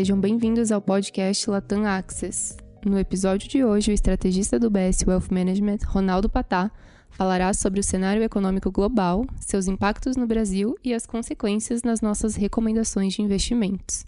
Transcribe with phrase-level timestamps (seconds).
[0.00, 2.56] sejam bem-vindos ao podcast Latam Access.
[2.86, 6.70] No episódio de hoje, o estrategista do BS Wealth Management, Ronaldo Patá,
[7.10, 12.34] falará sobre o cenário econômico global, seus impactos no Brasil e as consequências nas nossas
[12.34, 14.06] recomendações de investimentos.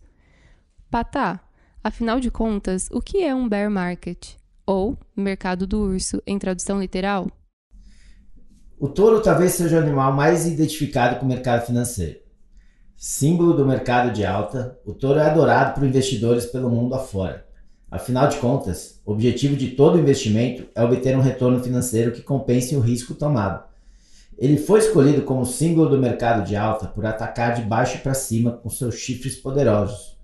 [0.91, 1.39] Patá,
[1.85, 4.37] afinal de contas, o que é um bear market?
[4.65, 7.31] Ou mercado do urso, em tradução literal?
[8.81, 12.22] O touro talvez seja o animal mais identificado com o mercado financeiro.
[13.05, 17.45] Símbolo do mercado de alta, o touro é adorado por investidores pelo mundo afora.
[17.91, 22.77] Afinal de contas, o objetivo de todo investimento é obter um retorno financeiro que compense
[22.77, 23.65] o risco tomado.
[24.39, 28.53] Ele foi escolhido como símbolo do mercado de alta por atacar de baixo para cima
[28.53, 30.17] com seus chifres poderosos.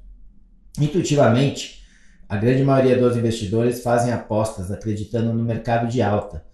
[0.78, 1.82] Intuitivamente,
[2.28, 6.44] a grande maioria dos investidores fazem apostas acreditando no mercado de alta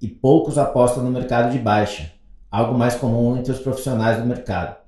[0.00, 2.10] e poucos apostam no mercado de baixa,
[2.50, 4.82] algo mais comum entre os profissionais do mercado.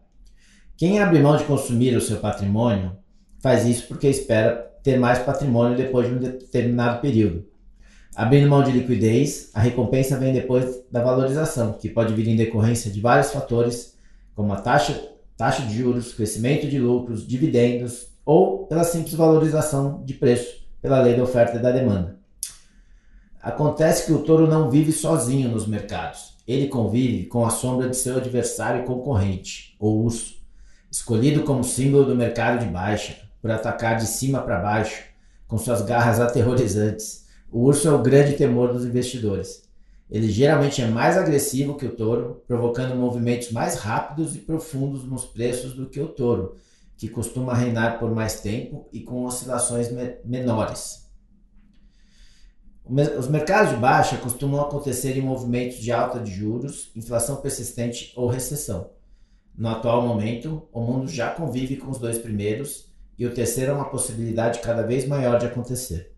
[0.76, 2.92] Quem abre mão de consumir o seu patrimônio
[3.38, 7.46] faz isso porque espera ter mais patrimônio depois de um determinado período.
[8.14, 12.90] Abrindo mão de liquidez, a recompensa vem depois da valorização, que pode vir em decorrência
[12.90, 13.96] de vários fatores,
[14.34, 15.02] como a taxa,
[15.34, 21.16] taxa de juros, crescimento de lucros, dividendos ou pela simples valorização de preço, pela lei
[21.16, 22.18] da oferta e da demanda.
[23.40, 26.34] Acontece que o touro não vive sozinho nos mercados.
[26.46, 30.35] Ele convive com a sombra de seu adversário e concorrente, o urso
[30.96, 35.04] escolhido como símbolo do mercado de baixa, por atacar de cima para baixo,
[35.46, 37.26] com suas garras aterrorizantes.
[37.52, 39.62] O urso é o grande temor dos investidores.
[40.10, 45.26] Ele geralmente é mais agressivo que o touro, provocando movimentos mais rápidos e profundos nos
[45.26, 46.56] preços do que o touro,
[46.96, 51.10] que costuma reinar por mais tempo e com oscilações me menores.
[53.18, 58.28] Os mercados de baixa costumam acontecer em movimentos de alta de juros, inflação persistente ou
[58.28, 58.95] recessão.
[59.56, 63.74] No atual momento, o mundo já convive com os dois primeiros e o terceiro é
[63.74, 66.14] uma possibilidade cada vez maior de acontecer.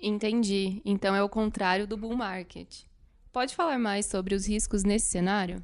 [0.00, 0.80] Entendi.
[0.84, 2.84] Então é o contrário do bull market.
[3.32, 5.62] Pode falar mais sobre os riscos nesse cenário?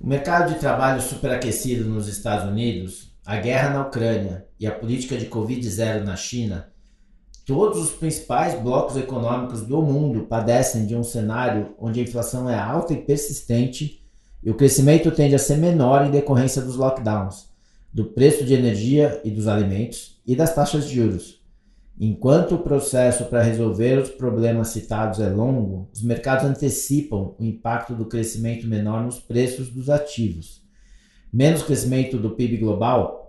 [0.00, 5.18] O mercado de trabalho superaquecido nos Estados Unidos, a guerra na Ucrânia e a política
[5.18, 6.72] de Covid-0 na China
[7.46, 12.58] Todos os principais blocos econômicos do mundo padecem de um cenário onde a inflação é
[12.58, 14.04] alta e persistente
[14.42, 17.48] e o crescimento tende a ser menor em decorrência dos lockdowns,
[17.94, 21.40] do preço de energia e dos alimentos e das taxas de juros.
[22.00, 27.94] Enquanto o processo para resolver os problemas citados é longo, os mercados antecipam o impacto
[27.94, 30.62] do crescimento menor nos preços dos ativos.
[31.32, 33.25] Menos crescimento do PIB global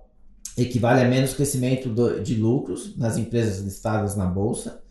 [0.57, 4.81] equivale a menos crescimento do, de lucros nas empresas listadas na bolsa,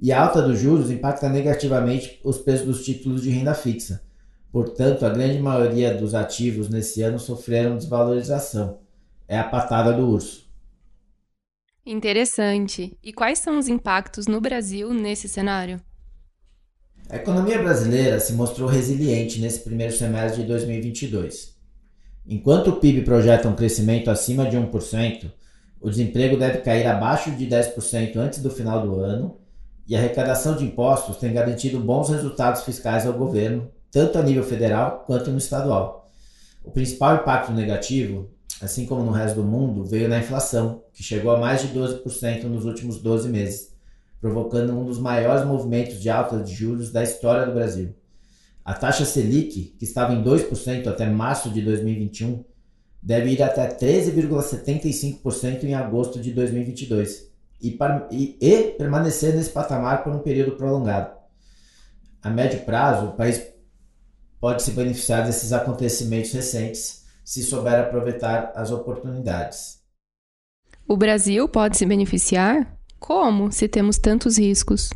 [0.00, 4.02] e a alta dos juros impacta negativamente os preços dos títulos de renda fixa.
[4.52, 8.78] Portanto, a grande maioria dos ativos nesse ano sofreram desvalorização.
[9.26, 10.46] É a patada do urso.
[11.84, 12.96] Interessante.
[13.02, 15.80] E quais são os impactos no Brasil nesse cenário?
[17.08, 21.55] A economia brasileira se mostrou resiliente nesse primeiro semestre de 2022.
[22.28, 25.30] Enquanto o PIB projeta um crescimento acima de 1%,
[25.80, 29.36] o desemprego deve cair abaixo de 10% antes do final do ano
[29.86, 34.42] e a arrecadação de impostos tem garantido bons resultados fiscais ao governo, tanto a nível
[34.42, 36.10] federal quanto no estadual.
[36.64, 38.28] O principal impacto negativo,
[38.60, 42.42] assim como no resto do mundo, veio na inflação, que chegou a mais de 12%
[42.44, 43.72] nos últimos 12 meses,
[44.20, 47.94] provocando um dos maiores movimentos de alta de juros da história do Brasil.
[48.66, 52.44] A taxa Selic, que estava em 2% até março de 2021,
[53.00, 57.30] deve ir até 13,75% em agosto de 2022
[57.62, 57.78] e,
[58.10, 61.14] e, e, permanecer nesse patamar por um período prolongado.
[62.20, 63.40] A médio prazo, o país
[64.40, 69.80] pode se beneficiar desses acontecimentos recentes se souber aproveitar as oportunidades.
[70.88, 72.76] O Brasil pode se beneficiar?
[72.98, 74.90] Como, se temos tantos riscos?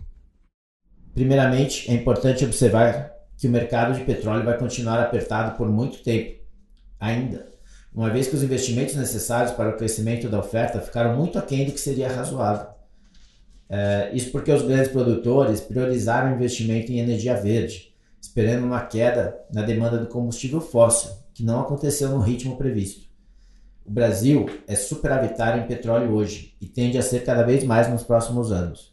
[1.14, 6.38] Primeiramente, é importante observar que o mercado de petróleo vai continuar apertado por muito tempo
[7.00, 7.48] ainda,
[7.92, 11.72] uma vez que os investimentos necessários para o crescimento da oferta ficaram muito aquém do
[11.72, 12.66] que seria razoável.
[13.66, 19.40] É, isso porque os grandes produtores priorizaram o investimento em energia verde, esperando uma queda
[19.50, 23.08] na demanda do combustível fóssil, que não aconteceu no ritmo previsto.
[23.86, 28.02] O Brasil é superavitário em petróleo hoje e tende a ser cada vez mais nos
[28.02, 28.92] próximos anos.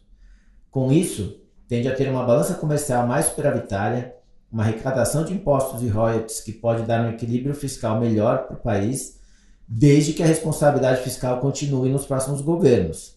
[0.70, 4.16] Com isso, tende a ter uma balança comercial mais superavitária
[4.50, 8.60] uma arrecadação de impostos e royalties que pode dar um equilíbrio fiscal melhor para o
[8.60, 9.18] país,
[9.66, 13.16] desde que a responsabilidade fiscal continue nos próximos governos.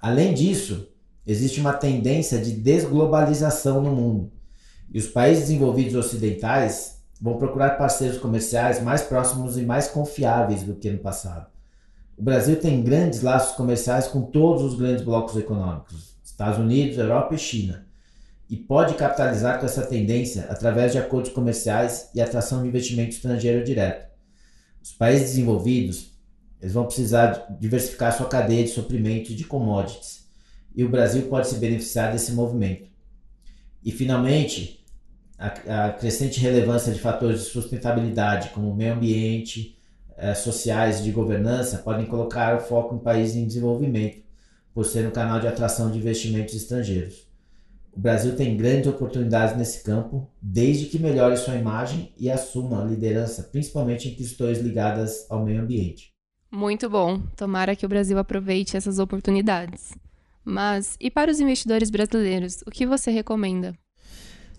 [0.00, 0.88] Além disso,
[1.26, 4.32] existe uma tendência de desglobalização no mundo,
[4.92, 10.74] e os países desenvolvidos ocidentais vão procurar parceiros comerciais mais próximos e mais confiáveis do
[10.74, 11.46] que no passado.
[12.16, 17.34] O Brasil tem grandes laços comerciais com todos os grandes blocos econômicos, Estados Unidos, Europa
[17.34, 17.83] e China,
[18.54, 23.64] e pode capitalizar com essa tendência através de acordos comerciais e atração de investimento estrangeiro
[23.64, 24.06] direto.
[24.80, 26.14] Os países desenvolvidos
[26.62, 30.28] eles vão precisar diversificar sua cadeia de suprimento de commodities,
[30.72, 32.88] e o Brasil pode se beneficiar desse movimento.
[33.84, 34.86] E, finalmente,
[35.36, 39.76] a, a crescente relevância de fatores de sustentabilidade, como meio ambiente,
[40.16, 44.22] eh, sociais e de governança, podem colocar o foco em países em desenvolvimento,
[44.72, 47.23] por ser um canal de atração de investimentos estrangeiros.
[47.96, 52.84] O Brasil tem grandes oportunidades nesse campo, desde que melhore sua imagem e assuma a
[52.84, 56.12] liderança, principalmente em questões ligadas ao meio ambiente.
[56.50, 57.20] Muito bom.
[57.36, 59.92] Tomara que o Brasil aproveite essas oportunidades.
[60.44, 63.74] Mas, e para os investidores brasileiros, o que você recomenda?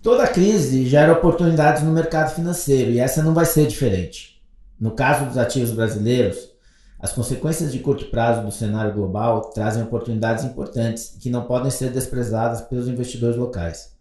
[0.01, 4.41] Toda crise gera oportunidades no mercado financeiro e essa não vai ser diferente.
[4.79, 6.54] No caso dos ativos brasileiros,
[6.99, 11.91] as consequências de curto prazo do cenário global trazem oportunidades importantes que não podem ser
[11.91, 13.95] desprezadas pelos investidores locais.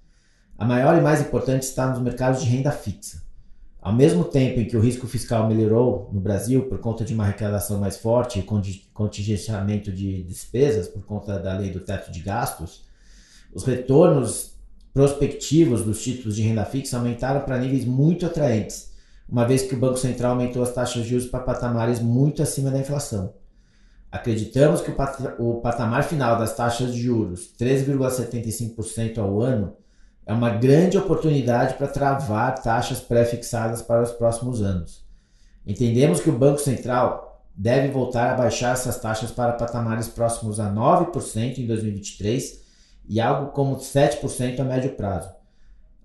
[0.57, 3.23] A maior e mais importante está nos mercados de renda fixa.
[3.83, 7.25] Ao mesmo tempo em que o risco fiscal melhorou no Brasil por conta de uma
[7.25, 8.43] arrecadação mais forte e
[8.95, 12.85] contingenciamento de despesas por conta da lei do teto de gastos,
[13.53, 14.55] os retornos
[14.95, 18.94] prospectivos dos títulos de renda fixa aumentaram para níveis muito atraentes,
[19.29, 22.71] uma vez que o Banco Central aumentou as taxas de juros para patamares muito acima
[22.71, 23.35] da inflação.
[24.11, 24.93] Acreditamos que
[25.39, 29.77] o patamar final das taxas de juros, 13,75% ao ano,
[30.27, 35.05] é uma grande oportunidade para travar taxas pré-fixadas para os próximos anos.
[35.67, 40.73] Entendemos que o Banco Central deve voltar a baixar essas taxas para patamares próximos a
[40.73, 42.63] 9% em 2023
[43.09, 45.31] e algo como 7% a médio prazo.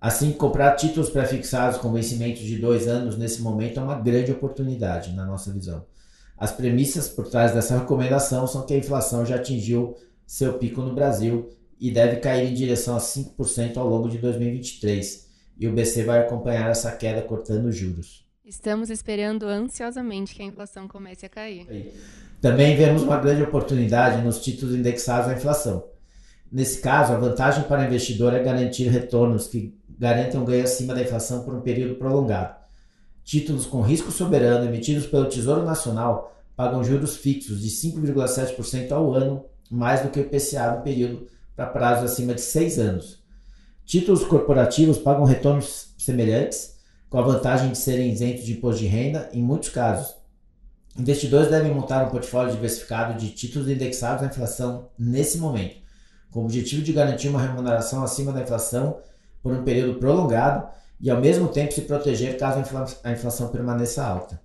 [0.02, 5.14] Assim, comprar títulos pré-fixados com vencimentos de dois anos nesse momento é uma grande oportunidade,
[5.14, 5.86] na nossa visão.
[6.38, 10.96] As premissas por trás dessa recomendação são que a inflação já atingiu seu pico no
[10.96, 16.04] Brasil e deve cair em direção a 5% ao longo de 2023, e o BC
[16.04, 18.26] vai acompanhar essa queda cortando juros.
[18.46, 21.94] Estamos esperando ansiosamente que a inflação comece a cair.
[22.40, 25.84] Também vemos uma grande oportunidade nos títulos indexados à inflação.
[26.52, 31.02] Nesse caso, a vantagem para o investidor é garantir retornos que garantam ganho acima da
[31.02, 32.56] inflação por um período prolongado.
[33.24, 39.46] Títulos com risco soberano emitidos pelo Tesouro Nacional pagam juros fixos de 5,7% ao ano,
[39.70, 43.24] mais do que o IPCA no período para prazos acima de 6 anos.
[43.86, 46.78] Títulos corporativos pagam retornos semelhantes,
[47.10, 50.16] com a vantagem de serem isentos de imposto de renda em muitos casos.
[50.98, 55.80] Investidores devem montar um portfólio diversificado de títulos indexados à inflação nesse momento
[56.32, 59.00] com o objetivo de garantir uma remuneração acima da inflação
[59.42, 60.68] por um período prolongado
[61.00, 62.60] e, ao mesmo tempo, se proteger caso
[63.04, 64.42] a inflação permaneça alta.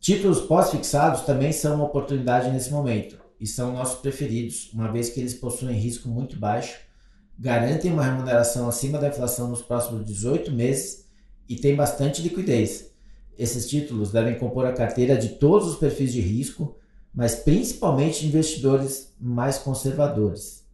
[0.00, 5.20] Títulos pós-fixados também são uma oportunidade nesse momento e são nossos preferidos, uma vez que
[5.20, 6.78] eles possuem risco muito baixo,
[7.38, 11.06] garantem uma remuneração acima da inflação nos próximos 18 meses
[11.48, 12.90] e têm bastante liquidez.
[13.36, 16.76] Esses títulos devem compor a carteira de todos os perfis de risco
[17.18, 20.64] mas principalmente investidores mais conservadores.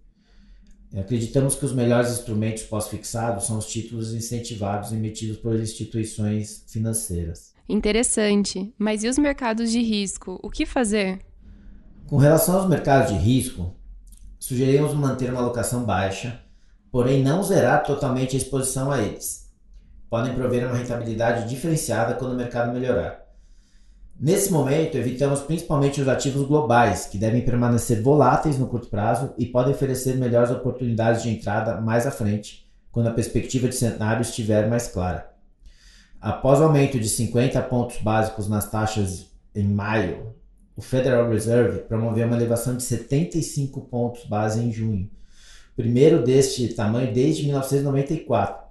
[0.96, 7.52] Acreditamos que os melhores instrumentos pós-fixados são os títulos incentivados emitidos por instituições financeiras.
[7.68, 8.72] Interessante.
[8.78, 10.38] Mas e os mercados de risco?
[10.42, 11.18] O que fazer?
[12.06, 13.74] Com relação aos mercados de risco,
[14.38, 16.40] sugerimos manter uma alocação baixa,
[16.92, 19.50] porém não zerar totalmente a exposição a eles.
[20.08, 23.23] Podem prover uma rentabilidade diferenciada quando o mercado melhorar.
[24.18, 29.44] Nesse momento, evitamos principalmente os ativos globais, que devem permanecer voláteis no curto prazo e
[29.44, 34.68] podem oferecer melhores oportunidades de entrada mais à frente, quando a perspectiva de cenário estiver
[34.68, 35.32] mais clara.
[36.20, 40.32] Após o aumento de 50 pontos básicos nas taxas em maio,
[40.76, 45.10] o Federal Reserve promoveu uma elevação de 75 pontos base em junho,
[45.76, 48.63] primeiro deste tamanho desde 1994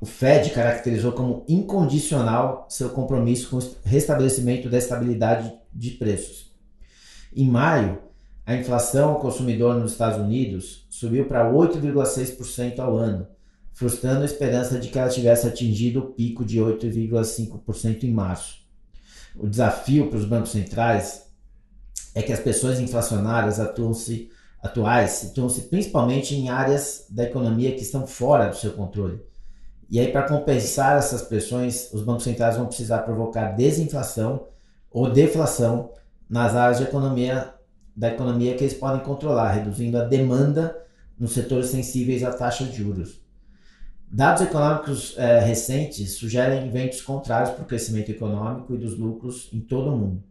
[0.00, 6.54] o Fed caracterizou como incondicional seu compromisso com o restabelecimento da estabilidade de preços.
[7.34, 7.98] Em maio,
[8.44, 13.26] a inflação ao consumidor nos Estados Unidos subiu para 8,6% ao ano,
[13.72, 18.58] frustrando a esperança de que ela tivesse atingido o pico de 8,5% em março.
[19.34, 21.26] O desafio para os bancos centrais
[22.14, 24.30] é que as pressões inflacionárias atuam-se
[24.62, 29.20] atuais situam-se principalmente em áreas da economia que estão fora do seu controle
[29.88, 34.46] e aí, para compensar essas pressões, os bancos centrais vão precisar provocar desinflação
[34.90, 35.90] ou deflação
[36.28, 37.54] nas áreas de economia,
[37.94, 40.76] da economia que eles podem controlar, reduzindo a demanda
[41.18, 43.20] nos setores sensíveis à taxa de juros.
[44.10, 49.60] Dados econômicos é, recentes sugerem ventos contrários para o crescimento econômico e dos lucros em
[49.60, 50.22] todo o mundo.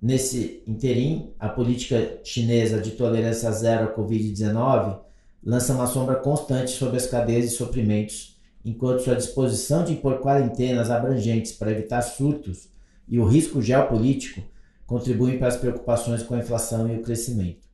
[0.00, 4.98] Nesse interim, a política chinesa de tolerância zero à Covid-19
[5.42, 8.33] lança uma sombra constante sobre as cadeias de suprimentos,
[8.64, 12.68] enquanto sua disposição de impor quarentenas abrangentes para evitar surtos
[13.06, 14.42] e o risco geopolítico
[14.86, 17.68] contribuem para as preocupações com a inflação e o crescimento.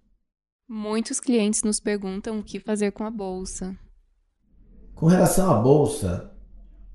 [0.68, 3.76] Muitos clientes nos perguntam o que fazer com a bolsa.
[4.94, 6.30] Com relação à bolsa,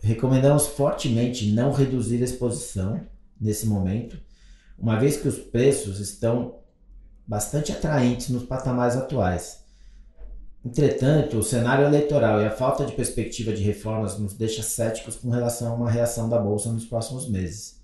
[0.02, 3.02] recomendamos fortemente não reduzir a exposição
[3.40, 4.18] nesse momento
[4.78, 6.60] uma vez que os preços estão
[7.28, 9.65] bastante atraentes nos patamares atuais.
[10.66, 15.30] Entretanto, o cenário eleitoral e a falta de perspectiva de reformas nos deixa céticos com
[15.30, 17.80] relação a uma reação da bolsa nos próximos meses.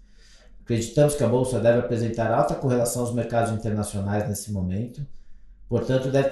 [0.63, 5.05] Acreditamos que a bolsa deve apresentar alta correlação aos mercados internacionais nesse momento,
[5.69, 6.29] portanto, deve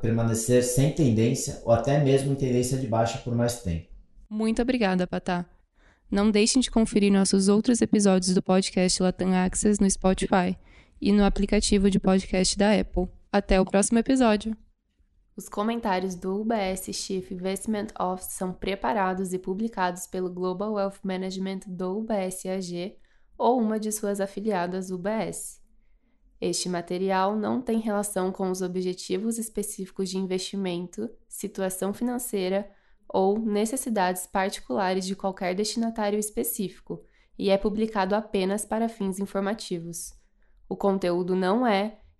[0.00, 3.86] permanecer sem tendência ou até mesmo em tendência de baixa por mais tempo.
[4.28, 5.46] Muito obrigada, Patá.
[6.10, 10.58] Não deixem de conferir nossos outros episódios do podcast Latam Access no Spotify
[11.00, 13.08] e no aplicativo de podcast da Apple.
[13.30, 14.56] Até o próximo episódio!
[15.34, 21.60] Os comentários do UBS Chief Investment Office são preparados e publicados pelo Global Wealth Management
[21.66, 22.98] do UBS AG
[23.38, 25.62] ou uma de suas afiliadas UBS.
[26.38, 32.70] Este material não tem relação com os objetivos específicos de investimento, situação financeira
[33.08, 37.02] ou necessidades particulares de qualquer destinatário específico
[37.38, 40.12] e é publicado apenas para fins informativos.
[40.68, 42.01] O conteúdo não é